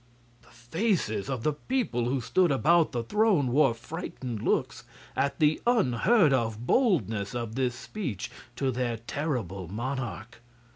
The 0.41 0.47
faces 0.49 1.29
of 1.29 1.43
the 1.43 1.53
people 1.53 2.05
who 2.05 2.21
stood 2.21 2.51
about 2.51 2.91
the 2.91 3.03
throne 3.03 3.49
wore 3.51 3.75
frightened 3.75 4.41
looks 4.41 4.83
at 5.15 5.37
the 5.37 5.61
unheard 5.67 6.33
of 6.33 6.65
boldness 6.65 7.35
of 7.35 7.53
this 7.53 7.75
speech 7.75 8.31
to 8.55 8.71
their 8.71 8.97
terrible 8.97 9.67
monarch. 9.67 10.41